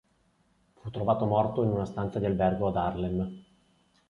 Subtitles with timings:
[0.77, 3.43] Fu trovato morto in una stanza di albergo ad Harlem.